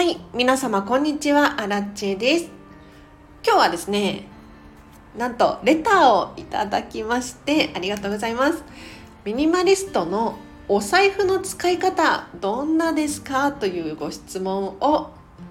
[0.00, 2.46] はい、皆様こんにちは、アラッチェです。
[3.44, 4.28] 今日はですね、
[5.14, 8.64] なんとレターをいただきましてありがとうございます。
[9.26, 10.36] ミニマリストの
[10.68, 13.52] お財布の使い方どんなですか？
[13.52, 15.10] というご質問を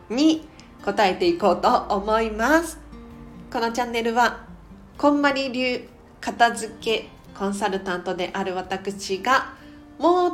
[0.10, 0.48] に
[0.84, 2.80] 答えていこうと思います。
[3.54, 4.48] このチャンネルは
[4.98, 5.88] こんまり流
[6.22, 9.54] 片付けコンサルタントである私が
[10.00, 10.34] もっ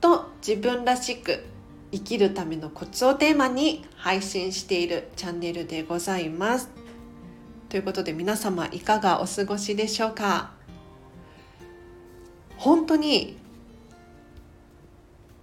[0.00, 1.44] と自分らしく
[1.92, 6.68] 生きるためのコツをテーマに配信しているチャンネルでございます。
[7.68, 10.52] ということで皆様いかがお過ごしでしょうか？
[12.56, 13.36] 本当に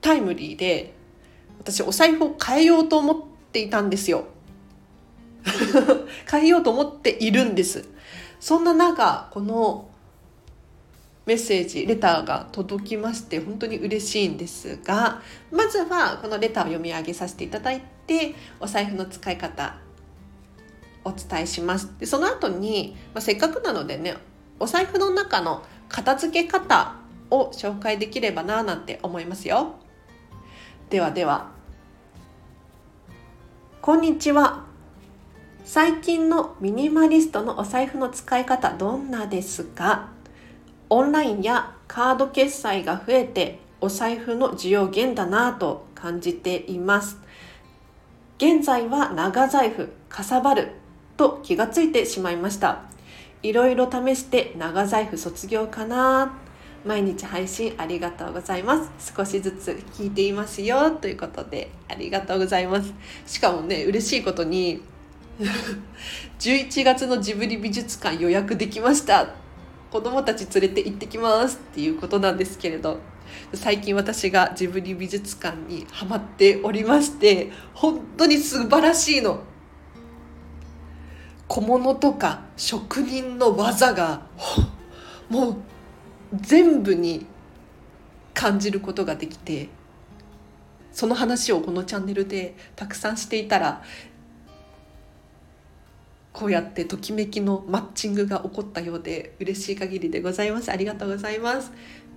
[0.01, 0.93] タイムリーで
[1.59, 3.17] 私お財布を変えようと思っ
[3.51, 4.25] ていたんですよ。
[6.29, 7.85] 変えようと思っているんです。
[8.39, 9.86] そんな中この
[11.27, 19.75] メッセージレターが届きまして本当に嬉しいんですがまずはこのレターを読み上げさせていただいてお財布の使い方
[21.03, 21.97] お伝えします。
[21.99, 24.15] でその後に、まあ、せっかくなのでね
[24.59, 26.95] お財布の中の片付け方
[27.29, 29.75] を紹介できればななんて思いますよ。
[30.89, 31.51] ではでは。
[33.81, 34.65] こんにちは。
[35.65, 40.16] 最近のミニマリストのお財布の使い方どんなですか
[40.89, 47.17] オンラインやカード決済が増えてお財布の需要減だなぁと感じています。
[48.37, 50.69] 現在は長財布かさばる
[51.17, 52.83] と気がついてしまいました。
[53.43, 56.33] いろいろ試して長財布卒業かな。
[56.85, 59.13] 毎日配信ありがとうございます。
[59.15, 62.93] 少しずつ聞いていますよということでありがとうございます。
[63.25, 64.81] しかもね嬉しいことに
[66.39, 69.46] 11月のジブリ美術館予約できました。
[69.91, 72.99] 子供たち連れて行ってきますっていうことなんですけれど
[73.53, 79.43] 最近私がジブリ美術館にハマっておりまして本当に素晴らしいの。
[81.47, 84.21] 小物とか職人の技が
[85.29, 85.55] もう
[86.33, 87.25] 全部に
[88.33, 89.69] 感じることができて
[90.91, 93.81] その話をこのチャンネルでたくさんしていたら
[96.37, 100.71] こうやってときめきのマッチングが起こったようで嬉しい限りでございます。
[100.71, 101.71] ありがとうございます。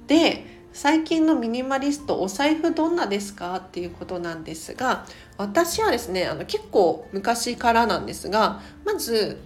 [0.09, 0.45] で
[0.75, 5.07] 最近のミニマリストお財布どんなですかっていうことなんですが
[5.39, 9.41] 私はですねあの結構昔からなんですがまず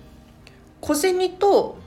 [0.80, 1.78] 小銭と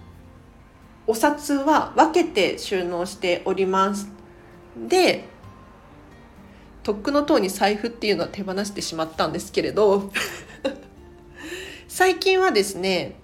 [1.07, 4.07] お札は分けて収納しております。
[4.87, 5.25] で
[6.83, 10.09] とっくの塔に財布っていうのは手放してしまったんですけれど。
[11.97, 13.15] 最近はですね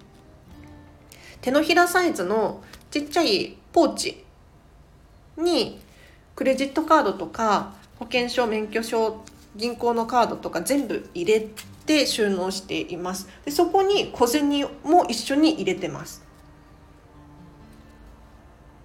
[1.42, 4.24] 手のひらサイズのちっちゃいポーチ
[5.38, 5.78] に
[6.34, 9.22] クレジットカードとか保険証免許証
[9.54, 11.46] 銀行のカードとか全部入れ
[11.86, 13.28] て収納しています。
[13.44, 16.24] でそこに小銭も一緒に入れてます。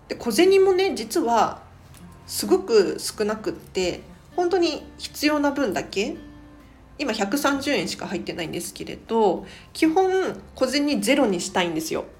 [0.08, 1.64] で小銭もね実は
[2.28, 4.02] すごく少なくって
[4.36, 6.16] 本当に必要な分だけ
[7.00, 12.06] 今130円しか入ってないんですけれど基本小銭ゼロにしたいんですよ。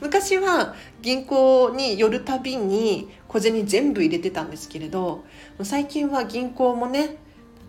[0.00, 5.24] 昔は銀行に寄るたびに小銭全部入れてたんですけれど
[5.62, 7.16] 最近は銀行もね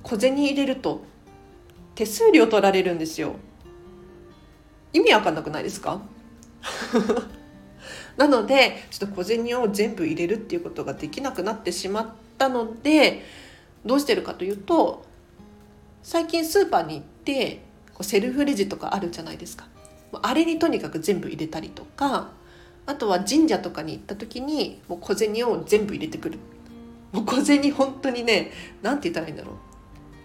[0.03, 1.01] 小銭入れると
[1.95, 3.33] 手数料取られるんですよ。
[4.93, 6.01] 意味わかんなくないですか？
[8.17, 13.23] なのでちょっと小銭を全部入れるっていうことができなくなってしまったので
[13.86, 15.06] どうしてるかというと
[16.03, 19.68] 最近スーパーに行ってこうセルフレジとかあるじゃないですか。
[20.22, 22.31] あれにとにかく全部入れたりとか
[22.86, 26.40] あとは神社とかに行った時にもう小銭を全部入れてくる。
[27.12, 29.56] もう小銭本当にね何て言ったらいいんだろう。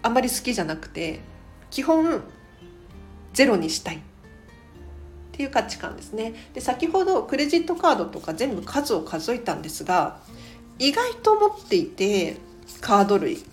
[0.01, 1.21] あんまり好きじゃなくて
[1.69, 2.21] 基本
[3.33, 3.97] ゼロにしたい。
[3.97, 3.99] っ
[5.31, 6.33] ていう価値観ですね。
[6.53, 10.19] で先ほどクレジットカードとか全部数を数えたんですが
[10.79, 12.37] 意外と持っていて
[12.81, 13.43] カード類。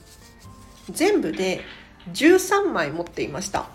[0.90, 1.62] 全部で
[2.12, 3.66] 13枚持っていました。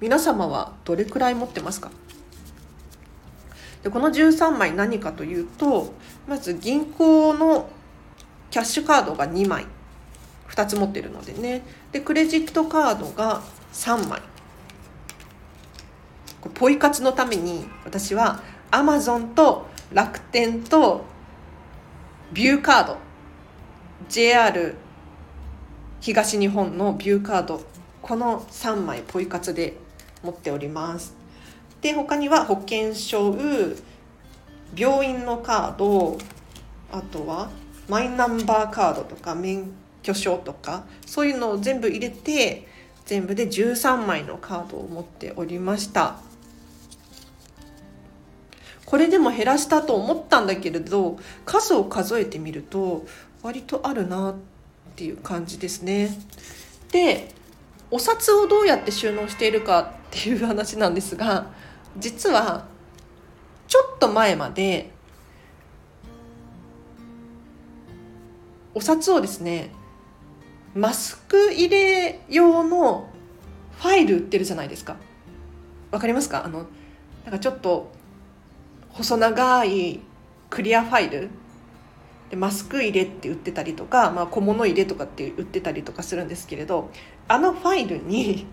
[0.00, 1.90] 皆様はどれくらい持ってますか？
[3.82, 5.92] でこの13枚何かというと
[6.26, 7.68] まず銀行の
[8.50, 9.66] キャッシュカードが2枚
[10.50, 11.62] 2つ持ってるのでね。
[11.92, 13.42] でクレジットカードが
[13.72, 14.20] 3枚。
[16.54, 18.40] ポイ活のために私は
[18.70, 21.04] アマゾンと楽天と
[22.32, 22.96] ビューカード
[24.08, 24.76] JR
[26.00, 27.60] 東日本のビューカード
[28.02, 29.74] この3枚ポイ活で
[30.22, 31.14] 持っております。
[31.80, 33.36] で他には保険証
[34.76, 36.18] 病院のカード
[36.92, 37.50] あとは
[37.88, 39.70] マイナンバーカードとか免
[40.02, 42.66] 巨匠とかそういうのを全部入れて
[43.04, 46.20] 全部で13枚のカードを持っておりました。
[48.84, 53.04] これでも減らしたと思ったんだけれど数を数えてみると
[53.42, 54.57] 割とあるなって
[54.92, 56.10] っていう感じですね。
[56.90, 57.34] で
[57.90, 61.46] お札をどうやって収納しているかっていう話なんですが
[61.96, 62.66] 実は
[63.66, 64.90] ちょっと前まで
[68.74, 69.70] お札をですね
[70.74, 73.08] マスク入れ用の
[73.80, 74.96] ファイル売ってるじゃないですか。
[75.90, 76.44] わかりますか？
[76.44, 76.66] あの
[77.24, 77.90] なんかちょっと
[78.90, 80.00] 細長い
[80.50, 81.30] クリアファイル
[82.30, 86.90] でマスク入れって売ってたりとか、まあ、小物入れとかって売ってたりとかするんですけれど
[87.26, 88.46] あのファイルに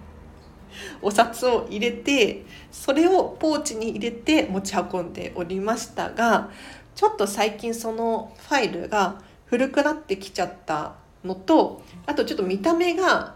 [1.02, 6.50] お札を入れてそれをポーチに入れて持ち運んでおりましたが
[6.96, 13.36] ちょっと最近そのファイルが古くなってきちゃったのとあとちょっと見た目が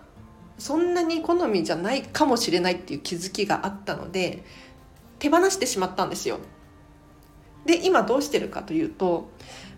[0.57, 4.43] そんなに好みじゃないかもしれないっていう気づきがあったので
[5.17, 6.39] 手放してしまったんですよ。
[7.65, 9.29] で今どうしてるかというと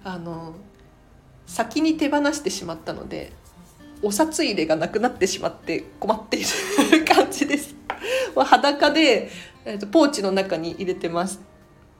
[0.03, 0.53] あの
[1.45, 3.33] 先に手放してしまったので
[4.01, 7.75] お札入れがなくなってしまって困っている感じです。
[8.35, 9.29] 裸で、
[9.63, 11.39] えーと、ポーチの中に入れてます。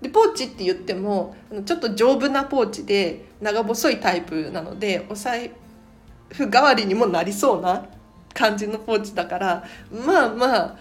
[0.02, 5.52] でポーチって言ってもちょっと丈夫なポーチで長細いタイプなのでお財
[6.32, 7.86] 布代わりにもなりそうな
[8.34, 10.78] 感じのポーチだからまあまあ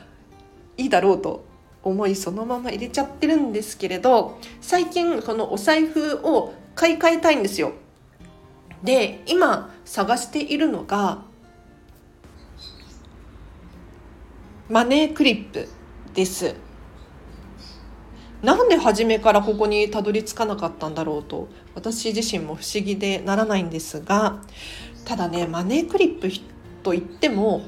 [0.78, 1.44] いいだろうと
[1.82, 7.74] 思いそのまま入れちゃってるんですけれど最近このお財布を買い替えたいんですよ。
[8.82, 11.24] で今探しているのが
[14.70, 15.68] マネークリップ
[16.14, 16.54] です。
[18.42, 24.40] なんで初めからここにたどり着かなかったんだろうと私自身も不思議でならないんですが
[25.04, 26.30] ただねマネークリップ
[26.82, 27.60] といっても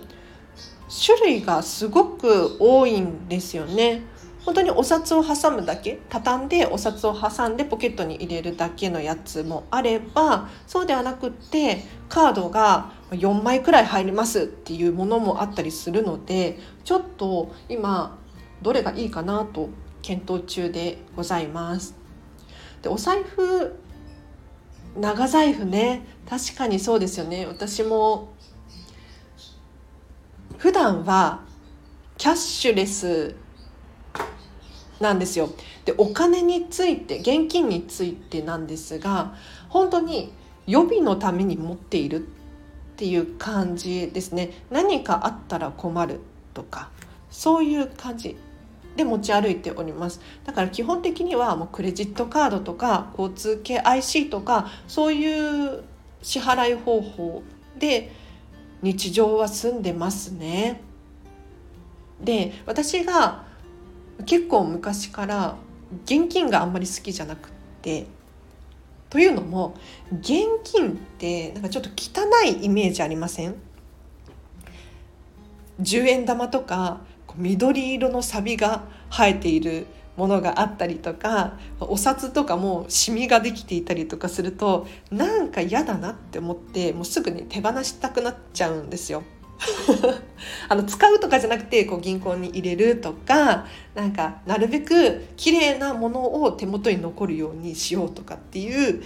[1.05, 4.11] 種類がすごく多いんですよね。
[4.45, 18.19] 本当にお札を挟むだけ畳んでお札を挟んでポケットに入れるだけのやつもあればそうではなくってカードが4枚くらい入りますっていうものもあったりするのでちょっと今
[18.63, 19.69] どれがいいかなと
[20.03, 21.95] 検討中でございます。
[22.83, 23.79] でお財布
[24.97, 28.33] 長財布ね確かにそうですよね私も
[30.59, 31.41] 普段は
[32.19, 33.35] キャッシュレス
[35.03, 35.51] なんですよ。
[35.85, 39.35] でお金について現金についてなんですが
[39.69, 40.33] 本当に
[40.67, 42.21] 予備のために持っているっ
[42.97, 44.65] ていう感じですね。
[44.71, 46.21] 何かあったら困る
[46.55, 46.91] とか
[47.31, 48.37] そういう感じ
[48.97, 50.21] で持ち歩いております。
[50.45, 55.83] だから基本的にはもうクレジットカードとか交通系 IC とかそういう
[56.23, 57.43] 支払い方法
[57.79, 58.13] で
[58.83, 60.81] 日常は住んでますね。
[62.23, 63.45] で私が
[64.27, 65.57] 結構昔から
[66.05, 67.53] 現金があんまり好きじゃなくっ
[67.83, 68.07] て
[69.11, 69.75] というのも
[70.11, 73.55] 現金ってなんかちょっと汚いイメージありません
[75.81, 77.01] ?10 円玉とか
[77.37, 79.87] 緑色のサビが生えている
[80.17, 89.23] ものがあったりとかお札とかもシミができていたりとかするとなんか嫌だなって思ってもうすぐに手放したくなっちゃうんですよ。
[90.69, 99.03] あの使うとかじゃなくてこう銀行に入れるとかなんかなるべく綺麗なものを手元に残るようにしようとかっていう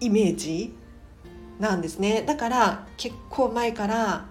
[0.00, 0.74] イメージ
[1.58, 2.22] なんですね。
[2.26, 4.26] だから結構前から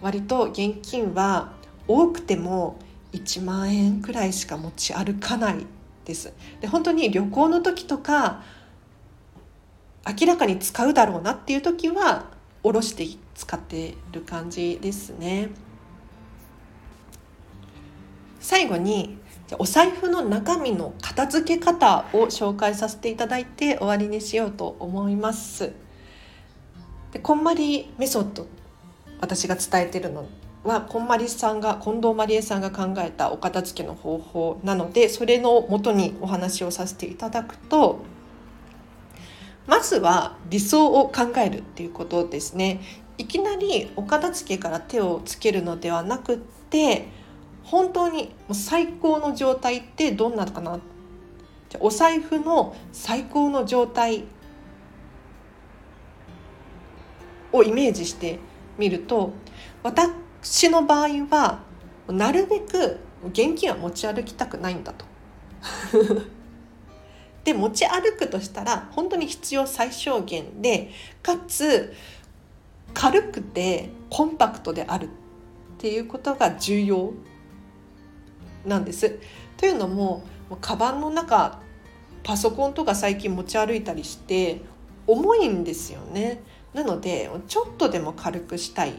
[0.00, 1.52] 割と現金は
[1.88, 2.78] 多くても
[3.12, 5.66] 1万円くらいしか持ち歩かない
[6.04, 6.32] です。
[6.60, 8.42] で本当に旅行の時とか
[10.06, 12.26] 明らかに使うだろうなっていう時は
[12.62, 15.50] 下ろして使ってる感じですね。
[18.40, 19.18] 最後に
[19.58, 25.72] お財布の中身の片付け方を紹介させていただいて終わりにしようと思います。
[27.12, 28.46] でこんまりメソッド
[29.20, 30.26] 私が伝えてるの
[30.64, 38.00] はこんまりさんが近藤まりえさんが考えたお片付けの方法なのでそれのもとにお話をさせていただくと
[39.66, 42.80] まずは理想を考えるっていうことですね。
[43.18, 47.08] いきなりお片付けから手をつけるのではなくって
[47.64, 50.80] 本当に最高の状態ってどんなのかな
[51.68, 54.24] じゃお財布の最高の状態
[57.52, 58.38] をイメージして
[58.78, 59.32] みると
[59.82, 61.60] 私の場合は
[62.08, 62.98] なるべく
[63.30, 65.04] 現金は持ち歩きたくないんだと。
[67.44, 70.90] で持ち歩くとしたら本当に必要最小限で
[71.22, 71.92] かつ
[72.94, 75.08] 軽くてコンパクトであるっ
[75.78, 77.12] ていうことが重要
[78.64, 79.18] なんです。
[79.56, 80.24] というのも
[80.60, 81.60] カバンの中
[82.22, 84.60] パソコンとか最近持ち歩いたりして
[85.06, 86.42] 重いんですよね。
[86.72, 88.94] なのでちょっとでも軽くしたい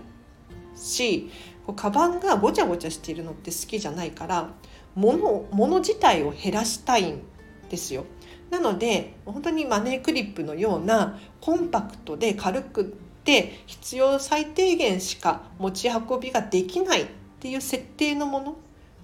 [0.75, 1.31] し
[1.75, 4.49] カバンがごちゃごちゃしているのって好きじゃないから
[4.95, 7.21] 物物自体を減らしたいん
[7.69, 8.05] ですよ。
[8.49, 17.05] なので本当にマネークリップのようなコンパクトで軽くって必要最低限しか持ち運びができないっ
[17.39, 18.57] ていう設定のもの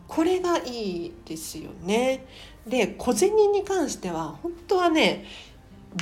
[0.10, 2.26] これがいいですよね。
[2.68, 5.26] で小銭に関しては本当はね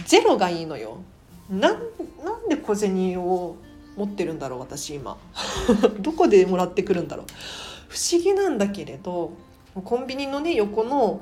[0.05, 0.97] ゼロがいいのよ。
[1.49, 1.79] なん
[2.23, 3.55] なんで小銭を
[3.95, 5.17] 持ってるんだろう私今
[6.01, 7.25] どこでもらってくるんだろう
[7.87, 9.31] 不思議なんだけれど
[9.83, 11.21] コンビニのね横の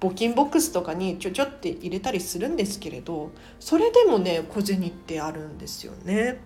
[0.00, 6.38] 募金ボックスとかにちょちょって入れたりするんですけれどそれでもね小銭ってあるんですよね。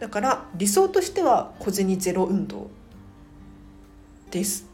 [0.00, 2.70] だから理想としては小銭ゼロ運動
[4.30, 4.66] です。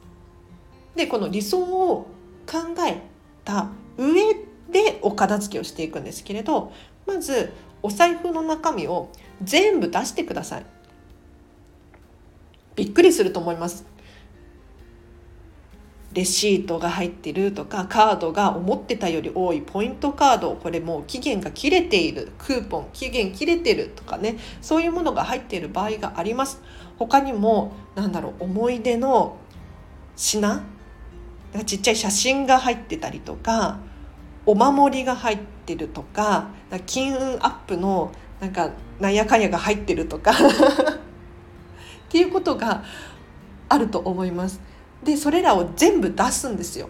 [0.95, 2.07] でこの理想を
[2.47, 3.03] 考え
[3.45, 4.35] た上
[4.71, 6.73] でお片付けをしていくんですけれど
[7.07, 7.53] まず
[7.83, 9.11] お財布の中身を
[9.43, 10.67] 全部出してください。
[12.77, 13.85] びっくりすると思います。
[16.15, 26.63] レシートが入ってるとかカードが思ってたより多いポイントカードこれもう期限が切れているクーポン期限切れてるとかねそういうものが入っている場合があります
[26.99, 29.37] 他にもなんだろう思い出の
[30.15, 30.63] 品
[31.67, 33.81] ちっちゃい写真が入ってたりとか
[34.47, 36.49] お守りが入ってるとか
[36.87, 40.37] 金運アップのなんかなんやかんやが入ってるとか っ
[42.09, 42.85] ていうことが
[43.69, 44.61] あると思います。
[45.05, 46.89] でそれらを全部出すんですよ。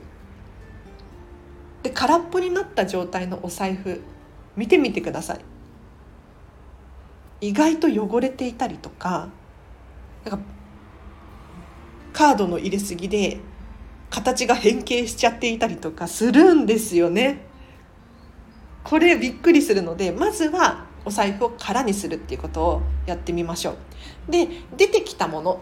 [1.82, 4.00] で空っぽになった状態のお財布
[4.56, 5.40] 見てみてください。
[7.40, 9.28] 意外と汚れていたりとか
[10.24, 10.44] なんか
[12.12, 13.38] カードの入れすぎで
[14.08, 17.44] 形が変形しちゃっていたりとかするんですよね。
[18.84, 24.30] これびっくりするのでまずはお財布を空にするっていうことをやってみましょう。
[24.30, 25.60] で出てきたもの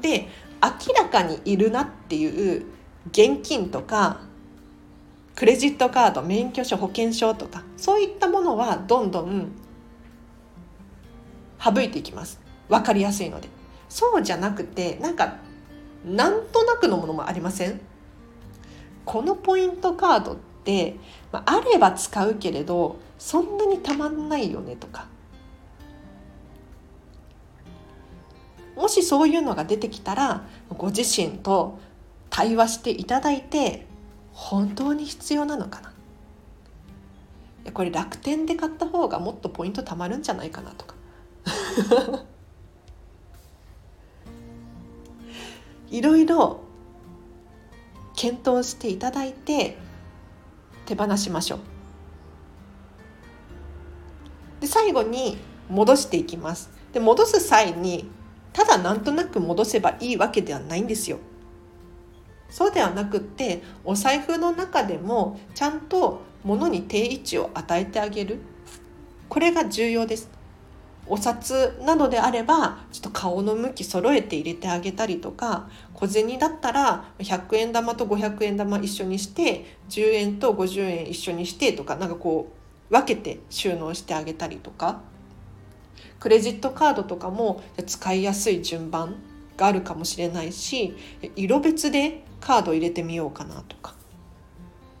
[0.00, 0.28] で
[0.62, 2.64] 明らかにいるなっていう
[3.10, 4.20] 現金とか
[5.34, 9.52] クレジットカード免許証保険証とかそういったものはどんどん
[11.58, 12.40] 省いていきます。
[12.68, 13.48] 分かりやすいので。
[13.88, 15.36] そうじゃなくてなんか
[16.04, 17.80] なんとなくのものもありません？
[19.04, 20.96] このポイントカードって、
[21.30, 25.06] まあ、あれば使うけれどそんなにたまんないよねとか。
[28.76, 30.44] もしそういうのが出てきたら
[30.76, 31.78] ご自身と
[32.30, 33.86] 対話していただいて
[34.32, 35.92] 本当に必要なのかな？
[37.72, 40.94] これ楽天で買った方がもっとポイントたまるんじゃないかなとか。
[45.90, 46.60] いろいろ
[48.16, 49.76] 検討していただいて
[50.86, 51.60] 手放しましょう。
[54.60, 55.38] で最後に
[55.70, 56.70] 戻していきます。
[56.92, 58.10] で戻す際に
[58.54, 61.18] ただなんとなく戻せばいいわけではないんですよ。
[62.48, 68.38] そうではなくってお財布の中でもちゃんと物に定位置を与えてあげる。
[69.28, 70.30] これが重要です。
[71.06, 82.52] お札などであればちょっと顔の向き揃えて入れてあげたりとか小銭だったら100円玉と500円玉一緒にして10円と50円一緒にしてとかなんかこ
[82.88, 85.02] う分けて収納してあげたりとか。
[86.20, 89.16] クレジットカードとかも使いやすい順番
[89.56, 90.94] があるかもしれないし
[91.36, 93.94] 色別でカード入れてみようかなとか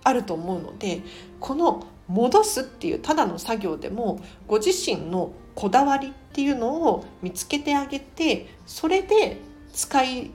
[0.02, 1.02] あると思うので
[1.40, 9.38] この戻すっていうただの作業でもご自身のこだわりっていうのを見つけてあげてそれで
[9.72, 10.30] 使い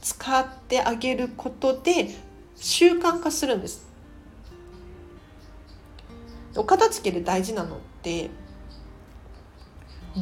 [0.00, 2.08] 使ってあげることで
[2.56, 3.86] 習慣化するんです。
[6.56, 8.30] お片付けで大事なのって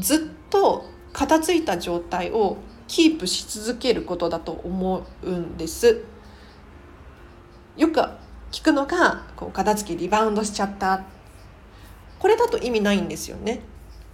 [0.01, 6.05] ずっと片付いた状態をキープし続けることだと思うんです。
[7.77, 8.01] よく
[8.53, 11.05] 聞くのがこう片付けリバウンドしちゃった
[12.19, 13.61] これだと意味ないんですよね。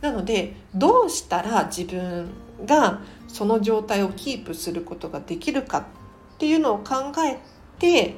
[0.01, 2.31] なのでどうしたら自分
[2.67, 5.85] がその状態をキープすることができるかっ
[6.39, 7.39] ていうのを考え
[7.79, 8.17] て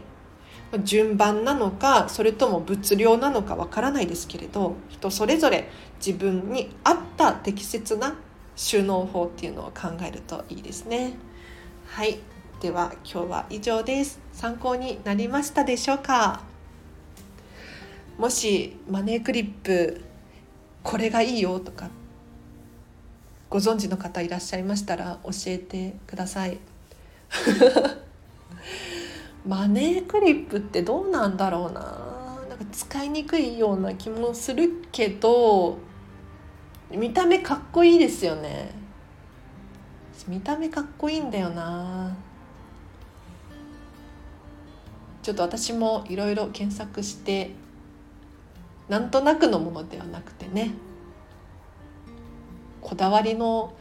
[0.83, 5.69] 順番なのかそれとも物量なのかわからないですけれど人それぞれ
[6.04, 8.16] 自分に合った適切な
[8.57, 11.14] 収納法っていうのを考えるといいですね。
[11.87, 12.19] はい
[12.61, 14.21] では今日は以上です。
[14.33, 16.40] 参考になりましたでしょうか？
[18.16, 20.00] もしマネークリップ
[20.83, 21.90] これがいいよとか
[23.50, 26.59] ご存知の方いらっしゃいましたら教えてください
[29.46, 31.80] マネークリップってどうなんだろうな。
[32.48, 35.78] なんか使いにくいような気もするけど
[36.90, 38.70] 見た目かっこいいですよね。
[40.28, 42.16] 見た目かっこいいんだよな。
[45.22, 47.52] ちょっと私もいろいろ検索して
[48.88, 50.72] なんとなくのものではなくてね。
[52.80, 53.72] こだわりの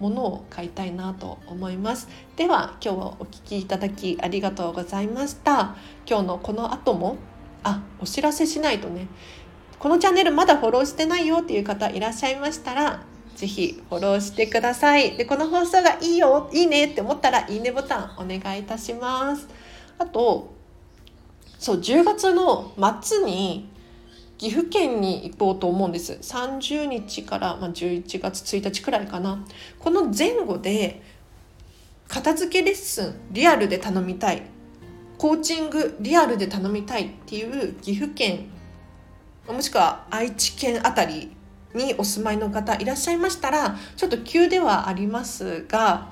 [0.00, 2.08] ものを買いたいなと思います。
[2.36, 5.76] では今日はお聞きいただきありがとうございました。
[6.06, 7.16] 今日のこの後も
[7.62, 9.06] あお知らせしないとね。
[9.78, 13.02] このチャンネルまだフォローしてないよっていう方いらっしゃいましたら
[13.34, 15.16] ぜひフォローしてください。
[15.16, 19.48] でこの放送がいいよいいねって思ったらいいねボタンお願いいたします。
[19.98, 20.52] あと
[21.58, 23.68] そう10月の末に
[24.40, 26.14] 岐阜県に行こうと思うんです。
[26.14, 29.44] 30日から、まあ、11月1日くらいかな。
[29.78, 31.02] この前後で
[32.08, 34.44] 片付けレッスンリアルで頼みたい。
[35.18, 38.46] コーチングリアルで頼みたいっていう岐阜県
[39.46, 41.36] もしくは愛知県あたり
[41.74, 46.10] にお住まいの方いらっしゃいましたらちょっと急ではありますが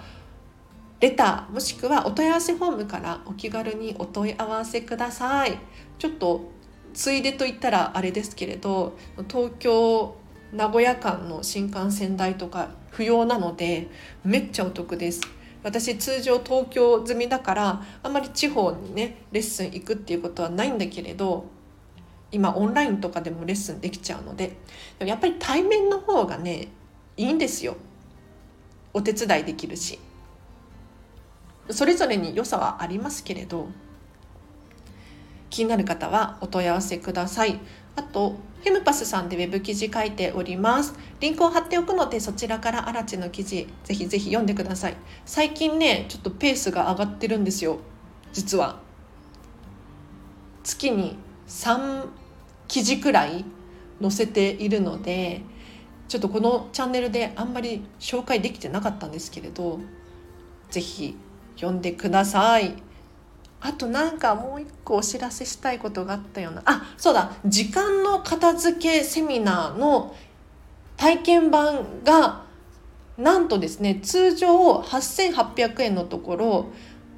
[1.01, 5.59] レターもしくはお問い合わせフォームからお気軽にお問い合わせください。
[5.99, 6.59] ちょっと
[6.95, 8.97] ついでと言ったらあれですけれど
[9.28, 10.16] 東京
[10.52, 13.88] 名古屋間の新幹線代とか不要なので
[14.25, 15.21] めっちゃお得です。
[15.62, 21.47] 私通常東京済みだからあんまり地方にねレッスン行くっていうことはないんだけれど
[22.30, 24.57] 今オンラインとかでもレッスンできちゃうので
[25.00, 26.68] やっぱり対面の方がね
[27.16, 27.76] いいんですよ。
[28.95, 29.99] お手伝いできるし。
[31.71, 33.68] それぞれに良さはありますけれど。
[35.50, 37.59] 気になる方はお問い合わせください。
[37.97, 40.95] あとフェムパスさんでウェブ記事書いております。
[41.21, 44.96] リンクを貼っておくのでそちらからアラチの記事ぜひぜひ読んでください。
[45.25, 47.79] 最近ねちょっとペースが上がってるんですよ。
[48.33, 48.81] 実は。
[50.64, 52.07] 月に3
[52.66, 53.44] 記事くらい
[54.03, 55.40] 載せているので
[56.09, 59.81] ちょっとこのチャンネルであんまり紹介できてなかったんですけれど
[60.70, 61.16] ぜひ
[61.57, 62.75] 読んでください。
[63.61, 66.62] あとなんかもう一個お知らせしたいことがあったような。
[66.64, 67.33] あそうだ。
[67.44, 70.14] 時間の片付けセミナーの
[70.97, 72.42] 体験版が
[73.16, 76.66] なんとですね通常8800円のところ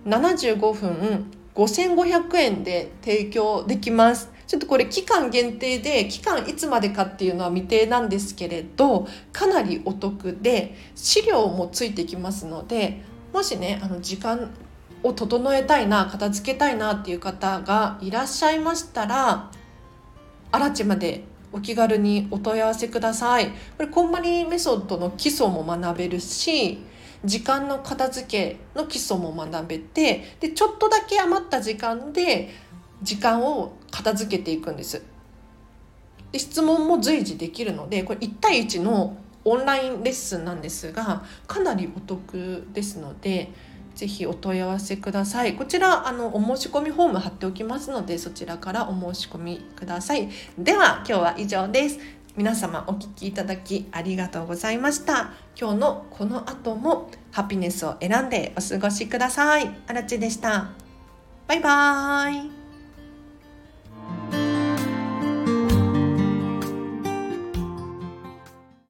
[0.06, 4.30] 75分5500円で提供できます。
[4.46, 13.00] ちょっとこれ期間限定で期間いつまでかっていうのは未定なんですけれどかなりお得で資料もついてきますので
[13.32, 14.50] もしねあの時間
[15.02, 19.50] を整えたいな片付けたいなっていう方がいらっしゃいましたら
[20.52, 23.48] アラチまでお気軽にお問い合わせください。
[23.48, 26.78] これこんまりメソッドの基礎も学べるし
[27.24, 32.50] 時間の片付けの基礎も学べてでちょっとだけ余った時間で
[33.02, 35.02] 時間を片付けていくんです。
[36.32, 43.50] で質問も随時できるのでこれ1対1のオンラインレッスンなんですがかなりお得ですので
[44.00, 45.54] ぜひお問い合わせください。
[45.54, 50.30] こちらあのお申し込みフォーム貼っておきますのでそちらからお申し込みください。
[50.58, 51.98] では今日は以上です。
[52.34, 55.32] 皆様お聴きいただきありがとうございました。
[55.54, 59.70] 今日のこの後もハピネスを選んでお過ごしください。
[59.86, 60.70] あらちでした。
[61.46, 62.59] バイバーイ。